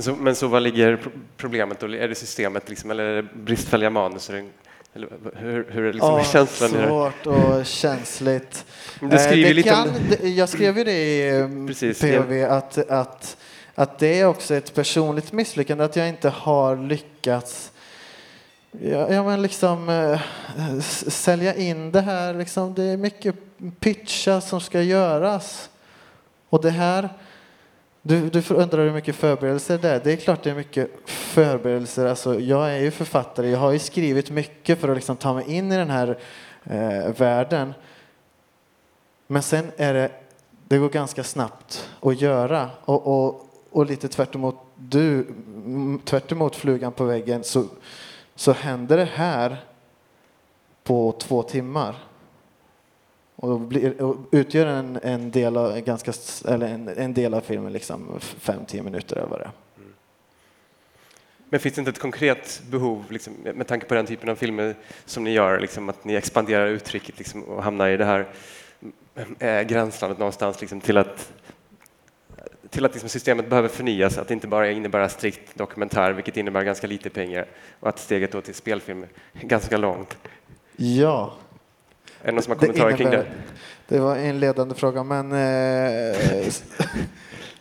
[0.00, 0.98] Men så, men så vad ligger
[1.36, 1.86] problemet då?
[1.86, 4.30] Är det systemet liksom, eller är det bristfälliga manus?
[4.30, 4.44] Eller
[5.34, 6.70] hur, hur är liksom ja, känslan?
[6.70, 8.64] Svårt och känsligt.
[9.00, 9.96] Du skriver det lite kan, om.
[10.22, 13.36] Jag skrev ju det i mm, Precis, POV att, att,
[13.74, 17.72] att det är också ett personligt misslyckande att jag inte har lyckats
[18.70, 22.34] Ja, ja men liksom äh, sälja in det här.
[22.34, 23.34] Liksom, det är mycket
[23.80, 25.70] pitcha som ska göras.
[26.48, 27.08] Och det här,
[28.02, 30.00] du, du undrar hur mycket förberedelser det är.
[30.04, 32.06] Det är klart det är mycket förberedelser.
[32.06, 33.50] Alltså, jag är ju författare.
[33.50, 36.18] Jag har ju skrivit mycket för att liksom ta mig in i den här
[36.64, 37.74] eh, världen.
[39.26, 40.10] Men sen är det,
[40.68, 42.70] det går ganska snabbt att göra.
[42.84, 45.26] Och, och, och lite tvärt emot du,
[46.04, 47.64] tvärt emot flugan på väggen så
[48.40, 49.64] så händer det här
[50.84, 51.96] på två timmar.
[53.42, 56.12] Och, blir, och utgör en, en, del av, ganska,
[56.48, 59.50] eller en, en del av filmen liksom fem, tio minuter eller vad det.
[59.76, 59.92] Mm.
[61.48, 64.74] Men finns det inte ett konkret behov, liksom, med tanke på den typen av filmer
[65.04, 68.28] som ni gör, liksom, att ni expanderar uttrycket liksom, och hamnar i det här
[69.38, 71.32] äh, gränslandet någonstans liksom, till att
[72.70, 76.64] till att liksom systemet behöver förnyas, att det inte bara innebär strikt dokumentär, vilket innebär
[76.64, 77.46] ganska lite pengar,
[77.80, 80.16] och att steget då till spelfilm är ganska långt.
[80.76, 81.32] Ja.
[82.22, 83.26] Är det någon som har kommentarer kring det?
[83.88, 86.16] Det var en ledande fråga, men eh,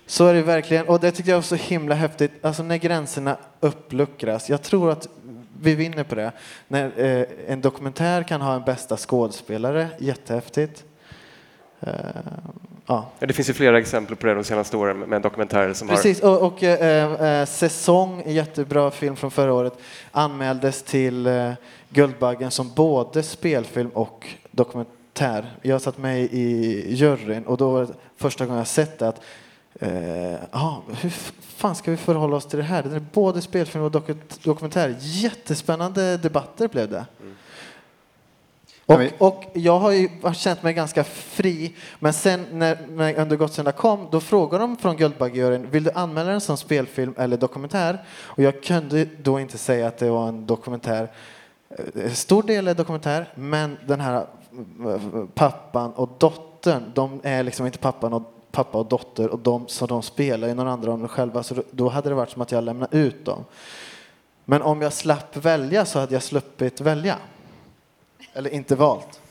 [0.06, 0.88] så är det verkligen.
[0.88, 4.50] Och det tycker jag var så himla häftigt, alltså när gränserna uppluckras.
[4.50, 5.08] Jag tror att
[5.62, 6.32] vi vinner på det.
[6.68, 10.84] När eh, en dokumentär kan ha en bästa skådespelare, jättehäftigt.
[11.80, 11.92] Eh,
[12.90, 13.06] Ja.
[13.20, 16.30] Det finns ju flera exempel på det de senaste åren med dokumentärer som Precis, har...
[16.30, 19.74] och, och äh, Säsong, en jättebra film från förra året,
[20.12, 21.52] anmäldes till äh,
[21.90, 25.56] Guldbaggen som både spelfilm och dokumentär.
[25.62, 29.22] Jag satt med i juryn och då var det första gången jag sett det att
[29.80, 32.84] äh, hur fan ska vi förhålla oss till det här?
[32.84, 33.92] Det är både spelfilm och
[34.44, 34.96] dokumentär.
[35.00, 37.06] Jättespännande debatter blev det.
[37.22, 37.36] Mm.
[38.90, 43.72] Och, och, jag har ju känt mig ganska fri, men sen när, när Under Gottsunda
[43.72, 48.04] kom, då frågade de från Guldbaggejuryn, vill du anmäla den som spelfilm eller dokumentär?
[48.18, 51.12] Och jag kunde då inte säga att det var en dokumentär.
[51.96, 54.24] Eh, stor del är dokumentär, men den här eh,
[55.34, 59.86] pappan och dottern, de är liksom inte pappan och pappa och dotter och de, så
[59.86, 62.64] de spelar ju några andra om själva, så då hade det varit som att jag
[62.64, 63.46] lämnade ut dem.
[64.46, 67.16] Men om jag slapp välja så hade jag sluppit välja.
[68.34, 69.22] Eller inte valt?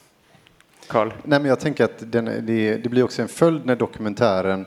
[0.87, 1.12] Carl?
[1.23, 4.67] Nej, men jag tänker att den, det, det, blir också en följd när dokumentären eh,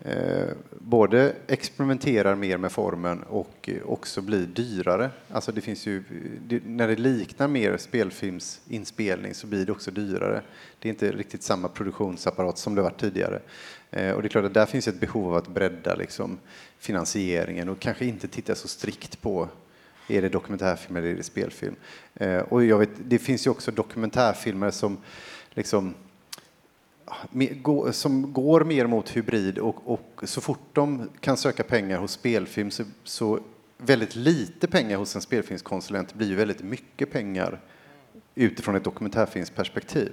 [0.00, 5.10] Eh, både experimenterar mer med formen och eh, också blir dyrare.
[5.30, 6.02] Alltså det finns ju,
[6.64, 10.42] när det liknar mer spelfilmsinspelning så blir det också dyrare.
[10.78, 13.40] Det är inte riktigt samma produktionsapparat som det varit tidigare.
[13.90, 16.38] Eh, och det är klart att där finns ett behov av att bredda liksom,
[16.78, 19.48] finansieringen och kanske inte titta så strikt på
[20.08, 21.74] är det dokumentärfilm eller är det spelfilm?
[22.48, 24.98] Och jag vet, det finns ju också dokumentärfilmer som
[25.50, 25.94] liksom
[27.92, 32.70] som går mer mot hybrid och, och, så fort de kan söka pengar hos spelfilm
[32.70, 33.40] så, så
[33.78, 37.60] väldigt lite pengar hos en spelfilmskonsulent blir ju väldigt mycket pengar
[38.34, 40.12] utifrån ett dokumentärfilmsperspektiv.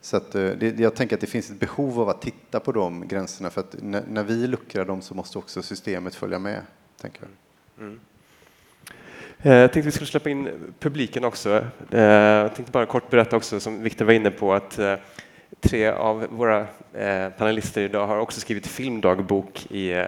[0.00, 2.72] Så att, eh, det, jag tänker att det finns ett behov av att titta på
[2.72, 6.62] de gränserna för att när, när vi luckrar dem så måste också systemet följa med.
[7.00, 7.86] Tänker jag.
[7.86, 8.00] Mm.
[9.42, 11.64] Eh, jag tänkte vi skulle släppa in publiken också.
[11.90, 14.78] Eh, jag tänkte bara kort berätta också, som Viktor var inne på, att
[15.60, 20.06] tre av våra eh, panelister idag har också skrivit filmdagbok i eh,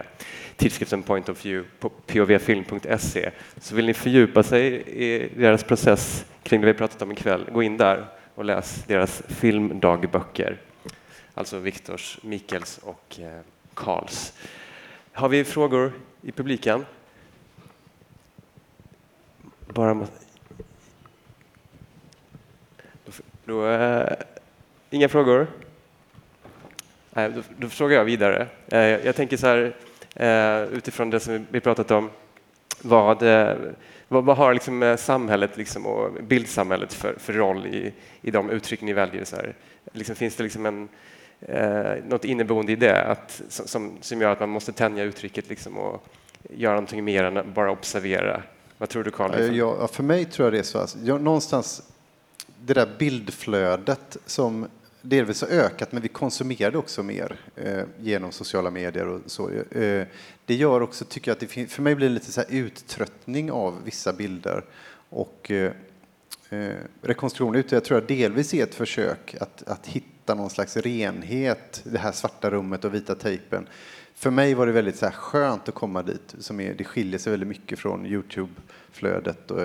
[0.56, 3.30] tidskriften Point of View på povfilm.se.
[3.56, 7.62] Så vill ni fördjupa sig i deras process kring det vi pratat om ikväll, gå
[7.62, 8.04] in där
[8.34, 10.60] och läs deras filmdagböcker.
[11.34, 13.40] Alltså Viktors, Mikels och eh,
[13.74, 14.32] Karls.
[15.12, 15.92] Har vi frågor
[16.22, 16.84] i publiken?
[19.74, 20.06] bara.
[23.04, 23.12] Då,
[23.44, 23.66] då
[24.92, 25.46] inga frågor?
[27.10, 28.46] Nej, då, då, frågar jag vidare.
[28.68, 29.74] Äh, jag tänker så här,
[30.14, 32.10] äh, utifrån det som vi pratat om,
[32.82, 33.22] vad,
[34.08, 38.80] vad, vad har liksom samhället liksom och bildsamhället för, för roll i, i de uttryck
[38.80, 39.24] ni väljer?
[39.24, 39.54] Så här?
[39.92, 40.88] Liksom, finns det liksom en,
[41.40, 45.78] eh, något inneboende i det att, som, som gör att man måste tänja uttrycket liksom
[45.78, 46.06] och
[46.50, 48.42] göra någonting mer än bara observera?
[48.78, 49.34] Vad tror du Carl?
[49.34, 50.78] Eh, ja, för mig tror jag det är så.
[50.78, 51.82] Alltså, jag, någonstans
[52.60, 54.66] det där bildflödet som
[55.02, 59.50] delvis har ökat, men vi konsumerar det också mer eh, genom sociala medier och så.
[59.50, 60.06] Eh,
[60.46, 63.84] det gör också, tycker jag, att det för mig blir det lite så uttröttning av
[63.84, 64.64] vissa bilder
[65.08, 65.72] och eh,
[66.50, 67.76] eh rekonstruktion ute.
[67.76, 72.12] Jag tror jag delvis är ett försök att, att hitta någon slags renhet, det här
[72.12, 73.66] svarta rummet och vita tejpen.
[74.14, 76.34] För mig var det väldigt så här skönt att komma dit.
[76.38, 79.50] Som är, det skiljer sig väldigt mycket från Youtube-flödet.
[79.50, 79.60] Och,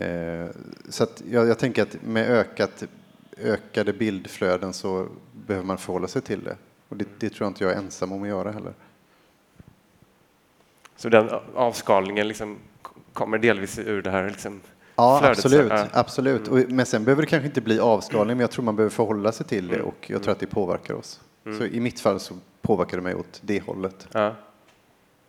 [0.00, 0.48] eh,
[0.88, 2.84] så att jag, jag tänker att med ökat,
[3.38, 6.56] ökade bildflöden så behöver man förhålla sig till det.
[6.88, 8.72] Och det, det tror jag inte jag är ensam om att göra heller.
[10.96, 12.58] Så den avskalningen liksom
[13.12, 14.60] kommer delvis ur det här liksom
[14.96, 15.68] Ja, flödet, absolut.
[15.68, 15.86] så- ja.
[15.92, 16.48] absolut.
[16.48, 19.32] Och, men sen behöver det kanske inte bli avskalning, men jag tror man behöver förhålla
[19.32, 21.20] sig till det och jag tror att det påverkar oss.
[21.58, 24.08] Så i mitt fall så påverkar det mig åt det hållet.
[24.12, 24.34] Ja.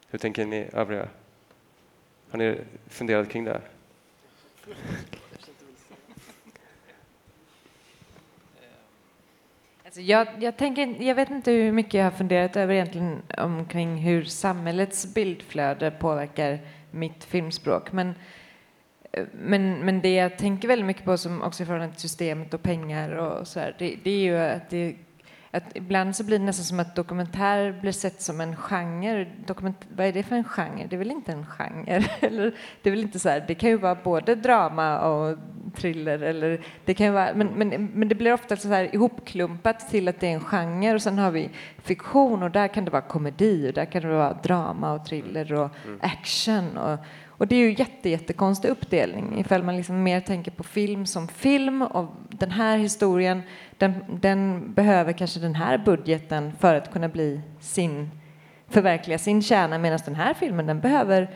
[0.10, 1.08] Hur tänker ni övriga?
[2.32, 2.58] Har ni
[2.90, 3.62] funderat kring det?
[9.86, 13.98] Alltså jag, jag, tänker, jag vet inte hur mycket jag har funderat över egentligen omkring
[13.98, 16.60] hur samhällets bildflöde påverkar
[16.92, 17.92] mitt filmspråk.
[17.92, 18.14] Men,
[19.32, 22.64] men, men det jag tänker väldigt mycket på, som också i förhållande till systemet och
[22.64, 24.96] pengar och så här, det, det är ju att det
[25.52, 29.28] att ibland så blir det nästan som att dokumentär blir sett som en genre.
[29.46, 30.88] Dokument, vad är det för en genre?
[30.90, 32.04] Det är väl inte en genre?
[32.20, 35.38] Eller, det är väl inte så här, det kan ju vara både drama och
[35.76, 40.08] thriller eller det kan vara, men, men, men det blir ofta så här ihopklumpat till
[40.08, 41.50] att det är en genre och sen har vi
[41.84, 45.54] fiktion och där kan det vara komedi och där kan det vara drama och thriller
[45.54, 45.70] och
[46.02, 47.00] action och,
[47.38, 49.40] och det är ju jätte, jättekonstig uppdelning.
[49.40, 53.42] Ifall man liksom mer tänker på film som film och den här historien
[53.78, 58.12] den, den behöver kanske den här budgeten för att kunna bli sin,
[58.70, 61.30] förverkliga sin kärna medan den här filmen den behöver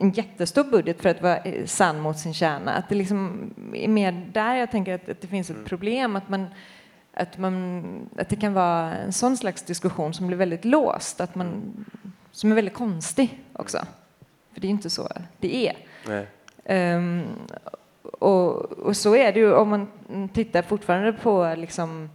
[0.00, 2.72] en jättestor budget för att vara eh, sann mot sin kärna.
[2.72, 6.28] Att det liksom är mer där jag tänker att, att det finns ett problem att
[6.28, 6.46] man
[7.12, 7.84] att, man,
[8.16, 11.72] att det kan vara en sån slags diskussion som blir väldigt låst, att man,
[12.32, 13.78] som är väldigt konstig också.
[14.52, 15.08] För det är inte så
[15.38, 15.76] det är.
[16.64, 17.22] Ehm,
[18.02, 19.88] och, och så är det ju om man
[20.28, 22.10] tittar fortfarande på liksom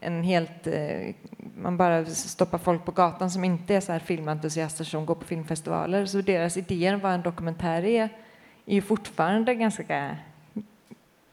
[0.00, 0.66] en helt...
[0.66, 1.14] Eh,
[1.56, 5.24] man bara stoppar folk på gatan som inte är så här filmentusiaster som går på
[5.24, 6.06] filmfestivaler.
[6.06, 8.08] Så deras idéer om vad en dokumentär är,
[8.66, 10.16] är ju fortfarande ganska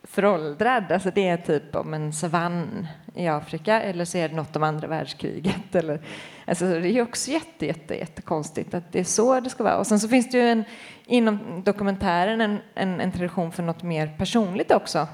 [0.04, 0.92] föråldrad.
[0.92, 4.64] Alltså det är typ om en savann i Afrika eller så är det något om
[4.64, 5.76] andra världskriget.
[5.76, 6.00] Eller,
[6.46, 9.78] alltså det är ju också jätte, jätte, jättekonstigt att det är så det ska vara.
[9.78, 10.64] Och sen så finns det ju en,
[11.06, 15.08] inom dokumentären en, en, en tradition för något mer personligt också.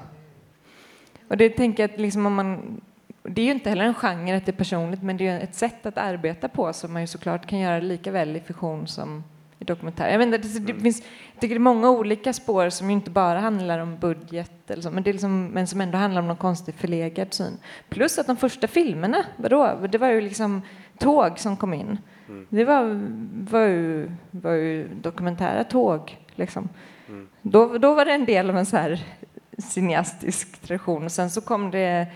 [1.28, 2.80] Och det tänker jag att liksom om man
[3.22, 5.54] det är ju inte heller en genre att det är personligt, men det är ett
[5.54, 9.24] sätt att arbeta på som man ju såklart kan göra lika väl i fiktion som
[9.58, 10.08] i dokumentär.
[10.08, 13.10] Jag, inte, det, det finns, jag tycker det är många olika spår som ju inte
[13.10, 16.28] bara handlar om budget, eller så, men, det är liksom, men som ändå handlar om
[16.28, 17.58] någon konstig förlegad syn.
[17.88, 19.86] Plus att de första filmerna, vadå?
[19.90, 20.62] Det var ju liksom
[20.98, 21.98] tåg som kom in.
[22.48, 23.10] Det var,
[23.50, 26.18] var, ju, var ju dokumentära tåg.
[26.34, 26.68] Liksom.
[27.42, 29.04] Då, då var det en del av en så här
[29.58, 31.04] cineastisk tradition.
[31.04, 32.06] Och sen så kom det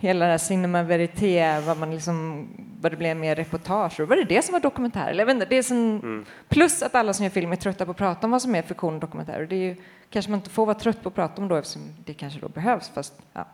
[0.00, 2.48] hela det här cinema verité, vad, man liksom,
[2.80, 3.94] vad det blev mer reportage.
[3.96, 5.08] Då var det det som var dokumentär.
[5.08, 7.84] Eller jag vet inte, det är som, Plus att alla som gör film är trötta
[7.84, 9.40] på att prata om vad som är fiktion och dokumentär.
[9.40, 9.76] Och det är ju,
[10.10, 12.48] kanske man inte får vara trött på att prata om då eftersom det kanske då
[12.48, 12.90] behövs.
[12.94, 13.46] Fast, ja.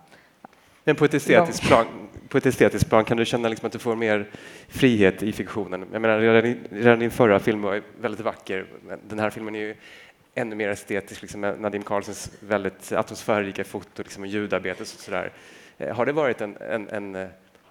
[0.85, 1.87] Men på ett, estetiskt plan,
[2.29, 4.31] på ett estetiskt plan kan du känna liksom att du får mer
[4.69, 5.87] frihet i fiktionen?
[5.93, 8.67] Jag menar, redan, redan din förra film var väldigt vacker.
[9.09, 9.75] Den här filmen är ju
[10.35, 14.83] ännu mer estetisk, liksom med Nadine Carlsens väldigt atmosfärrika foto liksom, och ljudarbete.
[14.83, 15.33] Och sådär.
[15.79, 17.29] Eh, har det varit en, en, en eh,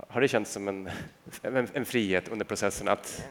[0.07, 0.89] har det känts som en,
[1.41, 3.27] en, en frihet under processen att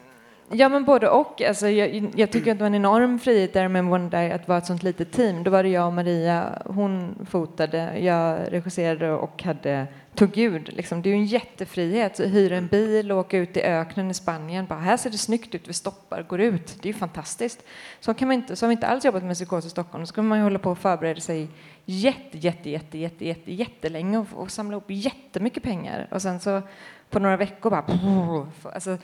[0.51, 1.43] Ja, men både och.
[1.43, 4.49] Alltså, jag, jag tycker att det var en enorm frihet där med One Day att
[4.49, 5.45] vara ett sånt litet team.
[5.45, 10.73] Då var det jag och Maria, hon fotade, jag regisserade och hade, tog ljud.
[10.73, 11.03] Liksom.
[11.03, 12.17] Det är ju en jättefrihet.
[12.17, 14.67] Så hyra en bil och åka ut i öknen i Spanien.
[14.67, 16.77] Bara, här ser det snyggt ut, vi stoppar, går ut.
[16.83, 17.65] Det är ju fantastiskt.
[18.01, 20.03] Så, kan man inte, så har vi inte alls jobbat med psykos i Stockholm.
[20.03, 21.49] Då ska man ju hålla på och förbereda sig
[21.85, 26.09] jätte, jätte, jätte, jätte, jätte, jättelänge och, och samla ihop jättemycket pengar.
[26.11, 26.63] Och sen så
[27.11, 27.83] på några veckor bara...
[27.83, 28.99] Pff, Alltså,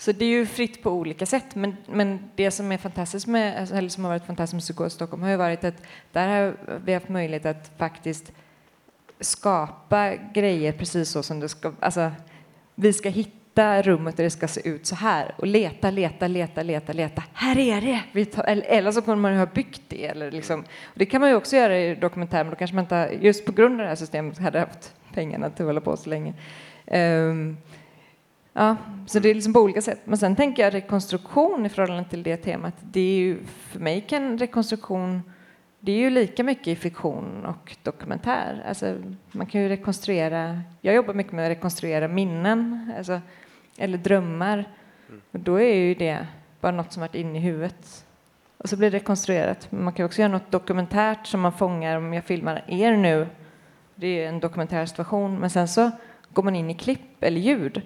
[0.00, 1.54] så det är ju fritt på olika sätt.
[1.54, 4.92] Men, men det som är fantastiskt med, alltså, eller som har varit fantastiskt med Psykos
[4.92, 6.54] Stockholm har ju varit att där har
[6.84, 8.32] vi haft möjlighet att faktiskt
[9.20, 12.10] skapa grejer precis så som det ska, alltså
[12.74, 16.62] vi ska hitta rummet där det ska se ut så här och leta, leta, leta,
[16.62, 17.22] leta, leta.
[17.32, 18.02] Här är det!
[18.12, 20.06] Vi tar, eller, eller så kommer man ju ha byggt det.
[20.06, 20.60] Eller liksom.
[20.60, 23.44] och det kan man ju också göra i dokumentär, men då kanske man inte, just
[23.44, 26.34] på grund av det här systemet, hade haft pengarna till att hålla på så länge.
[26.86, 27.56] Um,
[28.60, 28.76] Ja,
[29.06, 30.00] så det är liksom på olika sätt.
[30.04, 32.74] Men sen tänker jag rekonstruktion i förhållande till det temat.
[32.80, 35.22] Det är ju, för mig kan rekonstruktion,
[35.80, 38.64] det är ju lika mycket i fiktion och dokumentär.
[38.68, 38.96] Alltså,
[39.32, 43.20] man kan ju rekonstruera, jag jobbar mycket med att rekonstruera minnen, alltså,
[43.78, 44.68] eller drömmar.
[45.30, 46.26] Och då är ju det
[46.60, 48.06] bara något som varit inne i huvudet.
[48.56, 49.66] Och så blir det rekonstruerat.
[49.70, 53.26] Men man kan också göra något dokumentärt som man fångar om jag filmar er nu
[53.94, 55.90] Det är en dokumentärsituation, men sen så
[56.32, 57.82] går man in i klipp eller ljud.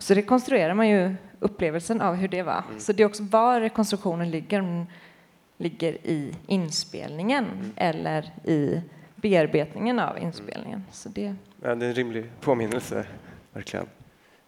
[0.00, 2.62] Så rekonstruerar man ju upplevelsen av hur det var.
[2.68, 2.80] Mm.
[2.80, 4.86] Så det är också var rekonstruktionen ligger.
[5.56, 7.70] Ligger i inspelningen Mm.
[7.76, 8.80] eller i
[9.16, 10.84] bearbetningen av inspelningen.
[10.90, 13.06] Så det, Ja, det är en rimlig påminnelse,
[13.52, 13.86] verkligen.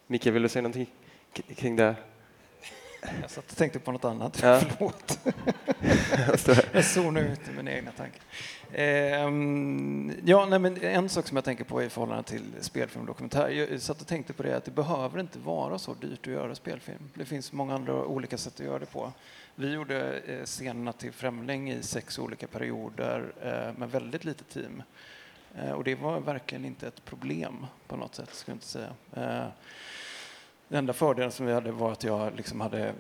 [0.07, 0.87] Mikael, vill du säga någonting
[1.57, 1.95] kring det?
[3.21, 4.41] Jag satt och tänkte på något annat.
[4.43, 4.61] Ja.
[4.79, 5.19] Förlåt.
[6.73, 8.23] Jag zonade ut i mina egna tankar.
[8.73, 13.07] Ehm, ja, nej, men en sak som jag tänker på i förhållande till spelfilm och
[13.07, 13.49] dokumentär.
[13.49, 16.55] Jag satt och tänkte på det att det behöver inte vara så dyrt att göra
[16.55, 17.11] spelfilm.
[17.15, 19.13] Det finns många andra olika sätt att göra det på.
[19.55, 24.83] Vi gjorde eh, scenerna till Främling i sex olika perioder eh, med väldigt lite team.
[25.55, 29.53] Eh, och det var verkligen inte ett problem på något sätt, skulle jag inte säga.
[30.73, 32.95] Den enda fördelen som vi hade var att jag liksom hade eh,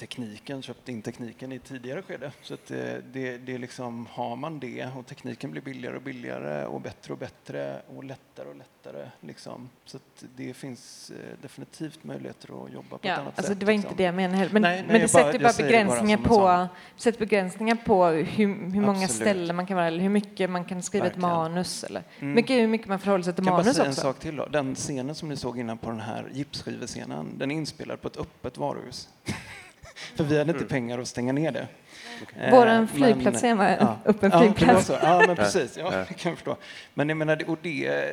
[0.00, 2.32] tekniken, köpt in tekniken i ett tidigare skede.
[2.42, 6.66] Så att det, det, det liksom, har man det och tekniken blir billigare och billigare
[6.66, 9.08] och bättre och bättre och lättare och lättare.
[9.20, 9.68] Liksom.
[9.84, 9.98] Så
[10.36, 13.60] det finns eh, definitivt möjligheter att jobba på ja, ett annat alltså sätt.
[13.60, 13.96] det var inte liksom.
[13.96, 14.52] det jag menade heller.
[14.52, 18.06] Men, Nej, nej, men det bara- sätter bara bara begränsningar en på, sätter begränsningar på
[18.06, 19.10] hur, hur många Absolut.
[19.10, 21.24] ställen man kan vara eller hur mycket man kan skriva Verkligen.
[21.30, 21.84] ett manus.
[21.84, 22.34] Eller Mm.
[22.34, 24.00] mycket, hur mycket man förhåller sig till kan bara manus säga en också.
[24.02, 24.46] sak till då.
[24.46, 28.16] Den scenen som ni såg innan på den här gipsskivescenen, den är inspelad på ett
[28.16, 29.08] öppet varuhus.
[30.16, 31.66] För vi hade inte pengar att stänga ner det.
[32.40, 33.98] Eh, Vår men- flygplatsscen var ja.
[34.04, 34.86] öppen Ja, flygplats.
[34.86, 34.92] så.
[35.02, 35.76] Ja, men precis.
[35.78, 35.98] Ja, Ja.
[36.08, 36.56] det kan jag förstå.
[36.94, 38.04] Men jag menar, det- och det,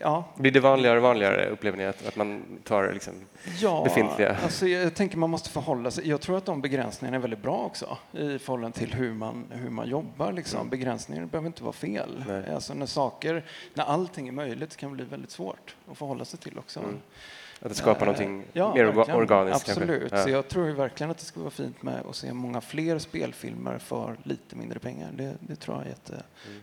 [0.00, 3.12] ja, blir det vanligare och vanligare, upplever ni, att, att man tar liksom,
[3.60, 4.36] ja Befintliga.
[4.42, 6.08] Alltså jag tänker man måste förhålla sig.
[6.08, 9.70] Jag tror att de begränsningarna är väldigt bra också i förhållande till hur man, hur
[9.70, 10.32] man jobbar.
[10.32, 10.68] Liksom.
[10.68, 12.24] Begränsningar behöver inte vara fel.
[12.28, 12.54] Nej.
[12.54, 16.38] Alltså när saker, när allting är möjligt kan det bli väldigt svårt att förhålla sig
[16.40, 16.80] till också.
[16.80, 16.96] Mm.
[17.64, 19.18] Att det skapar Eh, någonting ja, mer verkligen.
[19.20, 19.68] organiskt?
[19.68, 20.00] Absolut.
[20.00, 20.18] Kanske.
[20.22, 20.32] Så Ja.
[20.36, 24.16] jag tror verkligen att det skulle vara fint med att se många fler spelfilmer för
[24.22, 25.10] lite mindre pengar.
[25.12, 26.22] Det, det tror jag är jättebra.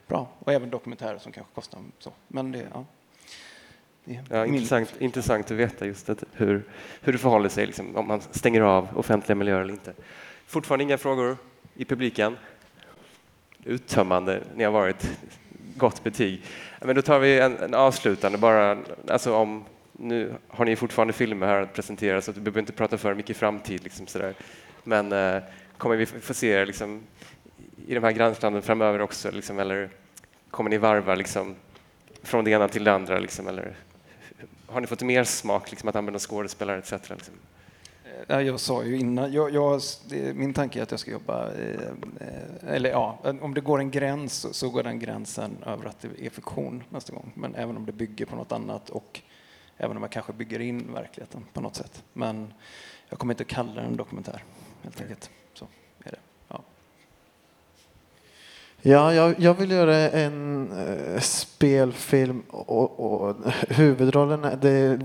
[0.10, 0.26] Mm.
[0.40, 2.12] Och även dokumentärer som kanske kostar så.
[2.28, 2.86] Men det, ja.
[4.30, 6.64] Ja, intressant, intressant att veta just att hur,
[7.02, 9.94] hur det förhåller sig, liksom, om man stänger av offentliga miljöer eller inte.
[10.46, 11.38] Fortfarande inga frågor
[11.76, 12.38] i publiken?
[13.64, 15.12] Uttömmande, ni har varit.
[15.76, 16.42] Gott betyg.
[16.82, 18.78] Men då tar vi en, en avslutande bara,
[19.08, 22.74] alltså om, nu har ni fortfarande filmer här att presentera så att vi behöver inte
[22.74, 23.84] prata för mycket framtid.
[23.84, 24.34] Liksom sådär.
[24.84, 25.44] Men eh,
[25.78, 27.02] kommer vi få se er liksom,
[27.88, 29.90] i de här grannlanden framöver också, liksom, eller
[30.52, 31.56] kommer ni varva liksom,
[32.24, 33.20] från det ena till det andra?
[33.20, 33.76] Liksom, eller
[34.68, 36.92] har ni fått mer smak liksom, att använda skådespelare etc?
[36.92, 37.34] Liksom?
[38.28, 39.82] Eh, jag sa ju innan, jag, jag,
[40.34, 41.88] min tanke är att jag ska jobba, eh,
[42.20, 46.00] eh, eller ja, om det går en gräns så, så går den gränsen över att
[46.02, 47.32] det är fiktion nästa gång.
[47.36, 49.22] Men även om det bygger på något annat och
[49.84, 52.04] även om jag kanske bygger in verkligheten på något sätt.
[52.14, 52.54] Men
[53.10, 54.44] jag kommer inte att kalla den en dokumentär,
[54.84, 55.30] helt enkelt.
[55.54, 55.68] Så
[56.04, 56.18] är det.
[56.48, 56.62] Ja.
[58.82, 63.36] Ja, jag, jag vill göra en eh, spelfilm och, och
[63.70, 65.00] huvudrollen, är- det,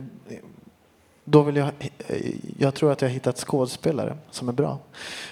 [1.25, 1.69] då vill jag,
[2.07, 4.79] eh, jag tror att jag har hittat skådespelare som är bra.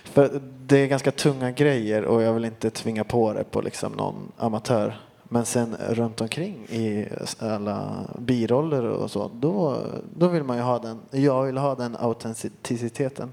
[0.05, 3.93] För det är ganska tunga grejer och jag vill inte tvinga på det på liksom
[3.93, 5.01] någon amatör.
[5.35, 9.83] Men sen runt omkring i alla biroller och så, då,
[10.17, 13.33] då vill man ju ha den, jag vill ha den autenticiteten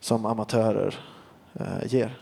[0.00, 0.98] som amatörer
[1.54, 2.18] eh, ger.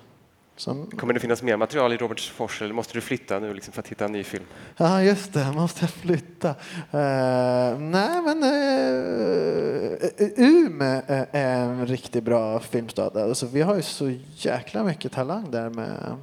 [0.56, 3.80] Som, Kommer det finnas mer material i Robertsfors eller måste du flytta nu liksom, för
[3.80, 4.44] att hitta en ny film?
[4.76, 5.52] Ja, just det.
[5.52, 6.49] Måste jag flytta?
[6.49, 9.99] Uh, nej, men uh,
[10.37, 13.16] Umeå är en riktigt bra filmstad.
[13.16, 16.16] Alltså, vi har ju så jäkla mycket talang där med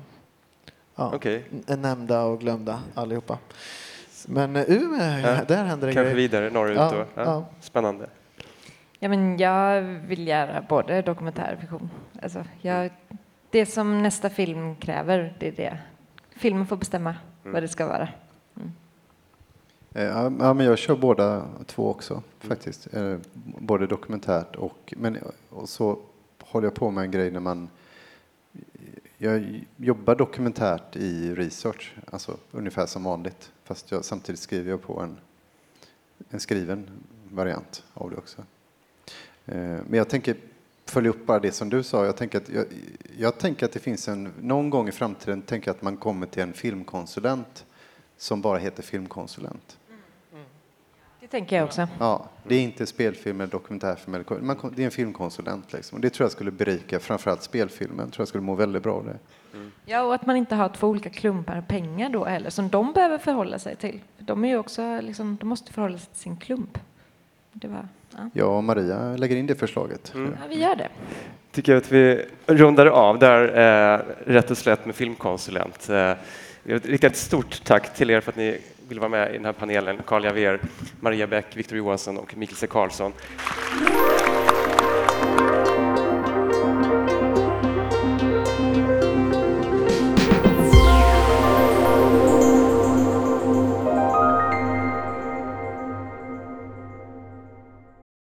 [1.00, 1.46] ja, Okej.
[1.68, 3.38] n- nämnda och glömda allihopa.
[4.27, 6.15] Men uh, Umeå, Ja, där händer det Kanske grejer.
[6.15, 6.98] vidare norrut Ja, då?
[6.98, 7.24] Ja.
[7.24, 7.46] ja.
[7.62, 8.10] Spännande.
[9.00, 11.89] Ja, men jag vill göra både dokumentär och fiktion.
[12.24, 12.91] Alltså, jag,
[13.50, 15.77] det som nästa film kräver, det är det.
[16.36, 17.53] Filmen får bestämma Mm.
[17.53, 18.10] vad det ska vara.
[19.94, 22.94] Eh, Ja, ja, men jag kör båda två också faktiskt.
[22.94, 23.15] Eh,
[23.60, 25.18] Både dokumentärt och, men
[25.50, 26.00] och så
[26.44, 27.70] håller jag på med en grej när man
[29.21, 33.51] jag jobbar dokumentärt i research, alltså ungefär som vanligt.
[33.63, 35.17] Fast jag, samtidigt skriver jag på en,
[36.29, 36.89] en skriven
[37.31, 38.43] variant av det också.
[39.45, 40.35] Eh, men jag tänker
[40.85, 42.05] följa upp bara det som du sa.
[42.05, 42.65] Jag tänker att, jag,
[43.17, 46.27] jag tänker att det finns en, någon gång i framtiden tänker jag att man kommer
[46.27, 47.65] till en filmkonsulent
[48.17, 49.78] som bara heter filmkonsulent.
[51.29, 51.88] Det tänker jag också.
[52.00, 54.24] Ja, det är inte spelfilm eller dokumentärfilm.
[54.41, 55.74] Man, det är en filmkonsulent.
[55.74, 55.95] Liksom.
[55.95, 58.12] Och det tror jag skulle berika framförallt spelfilmen.
[58.12, 59.17] tror jag skulle må väldigt bra av det.
[59.86, 63.17] Ja, och att man inte har två olika klumpar pengar då heller, som de behöver
[63.17, 64.00] förhålla sig till.
[64.17, 66.77] För De är ju också, liksom, de måste förhålla sig till sin klump.
[67.53, 68.29] Det var, ja.
[68.33, 70.13] Jag och Maria lägger in det förslaget.
[70.13, 70.36] Mm.
[70.41, 70.89] ja, vi gör det.
[71.51, 73.43] tycker jag att vi rundar av där
[73.93, 75.89] eh, rätt och slätt med filmkonsulent.
[75.89, 76.17] Eh, jag
[76.63, 79.46] vill rikta ett stort tack till er för att ni vill vara med i den
[79.46, 80.01] här panelen.
[80.05, 80.60] Carl Javier,
[81.00, 82.67] Maria Bäck, Victor Johansson och Mikael C.
[82.67, 83.13] Karlsson.